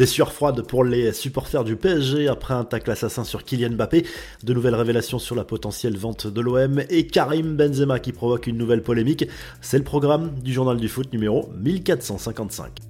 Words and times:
Des 0.00 0.06
sueurs 0.06 0.32
froides 0.32 0.62
pour 0.62 0.82
les 0.82 1.12
supporters 1.12 1.62
du 1.62 1.76
PSG 1.76 2.26
après 2.26 2.54
un 2.54 2.64
tacle 2.64 2.90
assassin 2.90 3.22
sur 3.22 3.44
Kylian 3.44 3.72
Mbappé, 3.72 4.06
de 4.42 4.54
nouvelles 4.54 4.74
révélations 4.74 5.18
sur 5.18 5.34
la 5.34 5.44
potentielle 5.44 5.98
vente 5.98 6.26
de 6.26 6.40
l'OM 6.40 6.80
et 6.88 7.06
Karim 7.06 7.54
Benzema 7.54 7.98
qui 7.98 8.12
provoque 8.12 8.46
une 8.46 8.56
nouvelle 8.56 8.82
polémique. 8.82 9.26
C'est 9.60 9.76
le 9.76 9.84
programme 9.84 10.30
du 10.42 10.54
journal 10.54 10.78
du 10.78 10.88
foot 10.88 11.12
numéro 11.12 11.50
1455. 11.54 12.89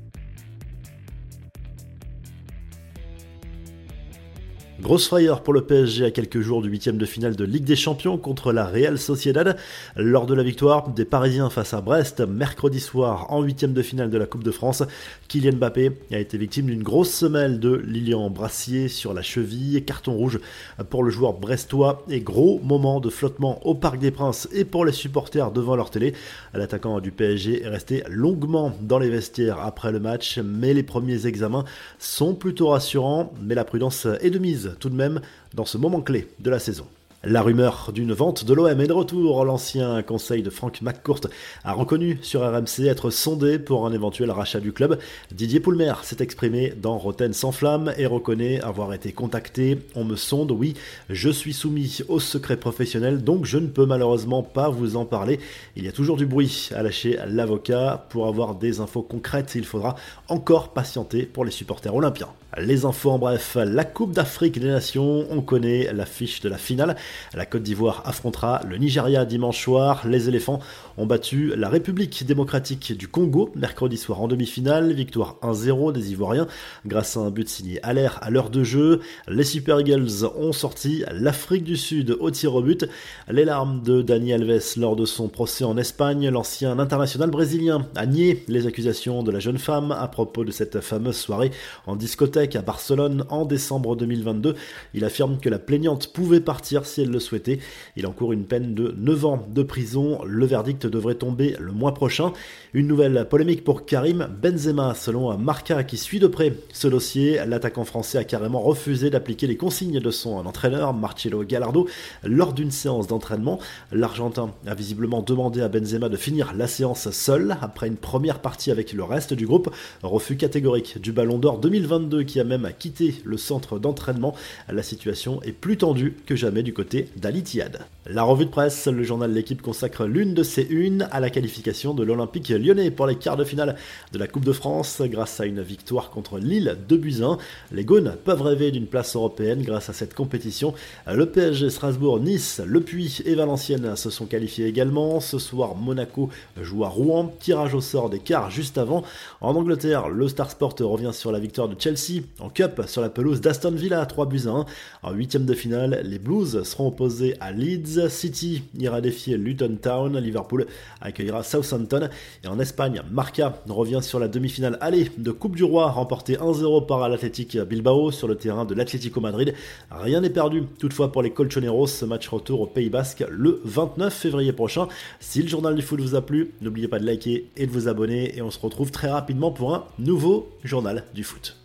Grosse 4.81 5.09
frayeur 5.09 5.43
pour 5.43 5.53
le 5.53 5.61
PSG 5.61 6.07
à 6.07 6.11
quelques 6.11 6.41
jours 6.41 6.63
du 6.63 6.71
huitième 6.71 6.97
de 6.97 7.05
finale 7.05 7.37
de 7.37 7.45
Ligue 7.45 7.65
des 7.65 7.77
Champions 7.77 8.17
contre 8.17 8.51
la 8.51 8.65
Real 8.65 8.99
Sociedad. 8.99 9.59
Lors 9.95 10.25
de 10.25 10.33
la 10.33 10.43
victoire 10.43 10.89
des 10.89 11.05
Parisiens 11.05 11.51
face 11.51 11.75
à 11.75 11.83
Brest, 11.83 12.21
mercredi 12.21 12.81
soir 12.81 13.27
en 13.31 13.43
huitième 13.43 13.75
de 13.75 13.83
finale 13.83 14.09
de 14.09 14.17
la 14.17 14.25
Coupe 14.25 14.43
de 14.43 14.51
France, 14.51 14.83
Kylian 15.29 15.57
Mbappé 15.57 15.93
a 16.13 16.19
été 16.19 16.39
victime 16.39 16.67
d'une 16.67 16.83
grosse 16.83 17.11
semelle 17.11 17.61
de 17.61 17.75
Lilian 17.75 18.31
Brassier 18.31 18.89
sur 18.89 19.13
la 19.13 19.21
cheville. 19.21 19.85
Carton 19.85 20.15
rouge 20.15 20.41
pour 20.89 21.05
le 21.05 21.11
joueur 21.11 21.35
brestois 21.35 22.03
et 22.09 22.21
gros 22.21 22.59
moment 22.65 23.01
de 23.01 23.11
flottement 23.11 23.65
au 23.67 23.75
Parc 23.75 23.99
des 23.99 24.11
Princes 24.11 24.49
et 24.51 24.65
pour 24.65 24.87
les 24.87 24.93
supporters 24.93 25.51
devant 25.51 25.77
leur 25.77 25.91
télé. 25.91 26.15
L'attaquant 26.55 27.01
du 27.01 27.13
PSG 27.13 27.65
est 27.65 27.69
resté 27.69 28.03
longuement 28.09 28.73
dans 28.81 28.99
les 28.99 29.11
vestiaires 29.11 29.61
après 29.61 29.93
le 29.93 30.01
match, 30.01 30.39
mais 30.43 30.73
les 30.73 30.83
premiers 30.83 31.27
examens 31.27 31.67
sont 31.99 32.35
plutôt 32.35 32.69
rassurants, 32.69 33.35
mais 33.43 33.55
la 33.55 33.65
prudence 33.65 34.07
est 34.23 34.31
de 34.31 34.39
mise 34.39 34.70
tout 34.79 34.91
de 34.91 34.95
même 34.95 35.21
dans 35.55 35.65
ce 35.65 35.79
moment 35.79 36.01
clé 36.01 36.29
de 36.39 36.51
la 36.51 36.59
saison. 36.59 36.87
La 37.23 37.43
rumeur 37.43 37.91
d'une 37.93 38.15
vente 38.15 38.47
de 38.47 38.55
l'OM 38.55 38.81
est 38.81 38.87
de 38.87 38.95
retour. 38.95 39.45
L'ancien 39.45 40.03
conseil 40.03 40.43
de 40.43 40.49
Franck 40.49 40.81
McCourt 40.81 41.21
a 41.65 41.75
reconnu 41.75 42.19
sur 42.23 42.41
RMC 42.41 42.87
être 42.87 43.11
sondé 43.11 43.59
pour 43.59 43.85
un 43.85 43.93
éventuel 43.93 44.31
rachat 44.31 44.59
du 44.59 44.73
club. 44.73 44.99
Didier 45.31 45.61
Poulmer 45.61 45.93
s'est 46.03 46.23
exprimé 46.23 46.73
dans 46.81 46.97
Roten 46.97 47.35
sans 47.35 47.53
flamme 47.53 47.93
et 47.99 48.07
reconnaît 48.07 48.63
avoir 48.63 48.95
été 48.95 49.13
contacté. 49.13 49.77
On 49.95 50.05
me 50.05 50.17
sonde, 50.17 50.51
oui, 50.51 50.73
je 51.11 51.29
suis 51.29 51.53
soumis 51.53 51.99
au 52.09 52.21
secret 52.21 52.57
professionnel, 52.57 53.23
donc 53.23 53.45
je 53.45 53.59
ne 53.59 53.67
peux 53.67 53.85
malheureusement 53.85 54.43
pas 54.43 54.71
vous 54.71 54.97
en 54.97 55.05
parler. 55.05 55.41
Il 55.77 55.85
y 55.85 55.89
a 55.89 55.93
toujours 55.93 56.17
du 56.17 56.25
bruit 56.25 56.71
à 56.75 56.83
lâcher 56.83 57.19
l'avocat. 57.27 58.07
Pour 58.09 58.29
avoir 58.29 58.55
des 58.55 58.81
infos 58.81 59.03
concrètes, 59.03 59.53
il 59.57 59.67
faudra 59.67 59.95
encore 60.29 60.71
patienter 60.71 61.27
pour 61.27 61.45
les 61.45 61.51
supporters 61.51 61.95
olympiens. 61.95 62.31
Les 62.63 62.85
infos 62.85 63.11
en 63.11 63.19
bref, 63.19 63.57
la 63.57 63.85
Coupe 63.85 64.13
d'Afrique 64.13 64.59
des 64.61 64.69
Nations, 64.69 65.25
on 65.31 65.41
connaît 65.41 65.91
l'affiche 65.95 66.41
de 66.41 66.49
la 66.49 66.59
finale. 66.59 66.95
La 67.33 67.47
Côte 67.47 67.63
d'Ivoire 67.63 68.03
affrontera 68.05 68.61
le 68.69 68.77
Nigeria 68.77 69.25
dimanche 69.25 69.63
soir. 69.63 70.07
Les 70.07 70.29
éléphants 70.29 70.61
ont 70.99 71.07
battu 71.07 71.55
la 71.57 71.71
République 71.71 72.27
démocratique 72.27 72.97
du 72.97 73.09
Congo 73.09 73.51
mercredi 73.55 73.97
soir 73.97 74.21
en 74.21 74.29
demi-finale. 74.29 74.93
Victoire 74.93 75.37
1-0 75.43 75.93
des 75.93 76.13
Ivoiriens 76.13 76.49
grâce 76.85 77.17
à 77.17 77.21
un 77.21 77.31
but 77.31 77.49
signé 77.49 77.83
à 77.83 77.95
l'air 77.95 78.19
à 78.21 78.31
l'heure 78.31 78.51
de 78.51 78.63
jeu. 78.63 79.01
Les 79.27 79.45
Super 79.45 79.81
Eagles 79.81 80.27
ont 80.37 80.53
sorti 80.53 81.05
l'Afrique 81.13 81.65
du 81.65 81.79
Sud 81.79 82.17
au 82.21 82.31
tir 82.31 82.55
au 82.55 82.63
but. 82.63 82.87
Les 83.31 83.47
larmes 83.47 83.83
de 83.83 84.03
Dani 84.03 84.35
Alves 84.35 84.75
lors 84.77 84.97
de 84.97 85.07
son 85.07 85.29
procès 85.29 85.65
en 85.65 85.79
Espagne. 85.79 86.29
L'ancien 86.29 86.79
international 86.79 87.31
brésilien 87.31 87.87
a 87.97 88.05
nié 88.05 88.45
les 88.49 88.67
accusations 88.67 89.23
de 89.23 89.31
la 89.31 89.39
jeune 89.39 89.59
femme 89.59 89.93
à 89.93 90.09
propos 90.09 90.45
de 90.45 90.51
cette 90.51 90.81
fameuse 90.81 91.17
soirée 91.17 91.53
en 91.87 91.97
discothèque 91.97 92.50
à 92.57 92.63
Barcelone 92.63 93.25
en 93.29 93.45
décembre 93.45 93.97
2022. 93.97 94.55
Il 94.95 95.05
affirme 95.05 95.39
que 95.39 95.49
la 95.49 95.59
plaignante 95.59 96.13
pouvait 96.13 96.41
partir 96.41 96.87
si 96.87 97.03
elle 97.03 97.11
le 97.11 97.21
souhaitait. 97.21 97.59
Il 97.97 98.07
encourt 98.07 98.33
une 98.33 98.45
peine 98.45 98.75
de 98.75 98.95
9 98.97 99.25
ans 99.27 99.47
de 99.49 99.63
prison. 99.63 100.21
Le 100.25 100.47
verdict 100.47 100.87
devrait 100.87 101.15
tomber 101.15 101.57
le 101.59 101.73
mois 101.73 101.95
prochain. 101.95 102.33
Une 102.75 102.87
nouvelle 102.87 103.27
polémique 103.29 103.65
pour 103.65 103.87
Karim 103.87 104.29
Benzema, 104.43 104.95
selon 104.95 105.37
Marca 105.37 105.85
qui 105.85 105.97
suit 105.97 106.19
de 106.19 106.27
près 106.27 106.55
ce 106.73 106.89
dossier. 106.89 107.41
L'attaquant 107.47 107.85
français 107.85 108.19
a 108.19 108.25
carrément 108.25 108.61
refusé 108.61 109.11
d'appliquer 109.11 109.47
les 109.47 109.57
consignes 109.57 110.01
de 110.01 110.11
son 110.11 110.31
entraîneur, 110.47 110.95
Marcelo 110.95 111.45
Gallardo, 111.45 111.89
lors 112.25 112.53
d'une 112.53 112.71
séance 112.71 113.07
d'entraînement. 113.07 113.59
L'Argentin 113.93 114.53
a 114.67 114.75
visiblement 114.75 115.23
demandé 115.23 115.61
à 115.61 115.69
Benzema 115.69 116.09
de 116.09 116.17
finir 116.17 116.53
la 116.57 116.67
séance 116.67 117.11
seul 117.11 117.57
après 117.61 117.89
une 117.89 117.97
première 117.97 118.41
partie 118.41 118.71
avec 118.71 118.93
le 118.93 119.05
reste 119.05 119.35
du 119.35 119.47
groupe. 119.47 119.71
Refus 120.03 120.37
catégorique 120.37 121.01
du 121.01 121.13
Ballon 121.13 121.39
d'Or 121.39 121.59
2022 121.59 122.23
qui 122.31 122.39
a 122.39 122.45
même 122.45 122.71
quitté 122.79 123.17
le 123.25 123.37
centre 123.37 123.81
d'entraînement. 123.81 124.37
La 124.69 124.85
situation 124.85 125.43
est 125.43 125.53
plus 125.53 125.77
tendue 125.77 126.17
que 126.27 126.37
jamais 126.37 126.63
du 126.63 126.73
côté 126.73 127.09
d'Alitiad. 127.17 127.81
La 128.07 128.23
revue 128.23 128.47
de 128.47 128.51
presse, 128.51 128.87
le 128.87 129.03
journal 129.03 129.33
L'équipe 129.33 129.63
consacre 129.63 130.05
l'une 130.05 130.33
de 130.33 130.43
ses 130.43 130.63
unes 130.63 131.09
à 131.11 131.21
la 131.21 131.29
qualification 131.29 131.93
de 131.93 132.05
l'Olympique 132.05 132.49
lyonnais 132.49 132.91
pour 132.91 133.07
les 133.07 133.17
quarts 133.17 133.37
de 133.37 133.45
finale 133.45 133.77
de 134.13 134.19
la 134.19 134.29
Coupe 134.29 134.45
de 134.45 134.53
France 134.53 135.03
grâce 135.05 135.41
à 135.41 135.47
une 135.47 135.61
victoire 135.61 136.11
contre 136.11 136.39
Lille 136.39 136.79
de 136.89 136.97
Buzyn. 136.97 137.37
Les 137.73 137.85
Gaunes 137.85 138.17
peuvent 138.25 138.43
rêver 138.43 138.71
d'une 138.71 138.87
place 138.87 139.17
européenne 139.17 139.63
grâce 139.63 139.91
à 139.91 139.93
cette 139.93 140.15
compétition. 140.15 140.73
Le 141.13 141.27
PSG, 141.27 141.69
Strasbourg, 141.69 142.21
Nice, 142.21 142.61
Le 142.65 142.81
Puy 142.81 143.23
et 143.25 143.35
Valenciennes 143.35 143.97
se 143.97 144.11
sont 144.11 144.27
qualifiés 144.27 144.67
également. 144.67 145.21
Ce 145.21 145.39
soir, 145.39 145.75
Monaco 145.75 146.31
joue 146.61 146.85
à 146.85 146.89
Rouen. 146.89 147.35
Tirage 147.41 147.75
au 147.75 147.81
sort 147.81 148.09
des 148.09 148.21
quarts 148.21 148.51
juste 148.51 148.79
avant. 148.79 149.05
En 149.41 149.55
Angleterre, 149.57 150.09
le 150.09 150.29
Star 150.29 150.51
Sport 150.51 150.75
revient 150.81 151.13
sur 151.13 151.33
la 151.33 151.39
victoire 151.39 151.69
de 151.69 151.77
Chelsea 151.79 152.20
en 152.39 152.49
Cup 152.49 152.83
sur 152.87 153.03
la 153.03 153.09
pelouse 153.09 153.41
d'Aston 153.41 153.73
Villa 153.73 154.05
3 154.05 154.27
buts 154.27 154.43
à 154.47 154.51
1. 154.51 154.67
En 155.03 155.13
huitième 155.13 155.45
de 155.45 155.55
finale, 155.55 156.01
les 156.05 156.19
Blues 156.19 156.63
seront 156.63 156.89
opposés 156.89 157.37
à 157.41 157.53
Leeds. 157.53 158.09
City 158.09 158.63
ira 158.79 159.01
défier 159.01 159.37
Luton 159.37 159.77
Town. 159.81 160.19
Liverpool 160.19 160.67
accueillera 161.01 161.43
Southampton. 161.43 162.09
Et 162.45 162.49
en 162.49 162.59
Espagne, 162.59 163.03
Marca 163.11 163.63
revient 163.69 164.01
sur 164.03 164.19
la 164.19 164.29
demi-finale 164.29 164.79
aller 164.81 165.11
de 165.19 165.31
Coupe 165.31 165.57
du 165.57 165.65
Roi, 165.65 165.91
remportée 165.91 166.37
1-0 166.37 166.87
par 166.87 167.09
l'Athletic 167.09 167.59
Bilbao 167.59 168.11
sur 168.11 168.29
le 168.29 168.37
terrain 168.37 168.65
de 168.65 168.75
l'Atlético 168.75 169.21
Madrid. 169.21 169.55
Rien 169.91 170.21
n'est 170.21 170.31
perdu 170.31 170.65
toutefois 170.79 171.13
pour 171.13 171.23
les 171.23 171.31
Colchoneros. 171.31 171.87
Ce 171.87 172.05
match 172.05 172.29
retour 172.29 172.61
au 172.61 172.67
Pays 172.67 172.91
Basque 172.91 173.25
le 173.31 173.61
29 173.65 174.13
février 174.13 174.53
prochain. 174.53 174.89
Si 175.21 175.43
le 175.43 175.49
journal 175.49 175.75
du 175.75 175.83
foot 175.83 176.01
vous 176.01 176.15
a 176.15 176.23
plu, 176.23 176.53
n'oubliez 176.61 176.89
pas 176.89 176.99
de 176.99 177.07
liker 177.07 177.51
et 177.57 177.67
de 177.67 177.73
vous 177.73 177.89
abonner. 177.89 178.37
Et 178.37 178.43
on 178.43 178.51
se 178.51 178.59
retrouve 178.59 178.91
très 178.91 179.11
rapidement 179.11 179.51
pour 179.51 179.75
un 179.75 179.85
nouveau 179.99 180.49
journal 180.65 181.05
du 181.15 181.25
foot. 181.25 181.61